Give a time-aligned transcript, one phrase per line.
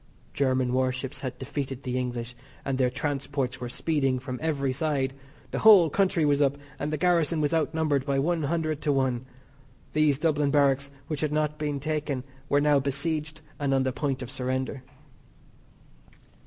[0.33, 5.13] German warships had defeated the English, and their transports were speeding from every side.
[5.51, 8.91] The whole country was up, and the garrison was out numbered by one hundred to
[8.91, 9.27] one.
[9.93, 14.23] These Dublin barracks which had not been taken were now besieged and on the point
[14.23, 14.81] of surrender.